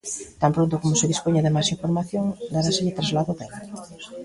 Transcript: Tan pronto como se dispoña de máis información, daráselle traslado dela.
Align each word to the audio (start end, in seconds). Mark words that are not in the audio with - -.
Tan 0.41 0.51
pronto 0.55 0.75
como 0.81 0.95
se 0.99 1.09
dispoña 1.11 1.45
de 1.45 1.53
máis 1.55 1.67
información, 1.75 2.25
daráselle 2.53 2.95
traslado 2.97 3.31
dela. 3.39 3.59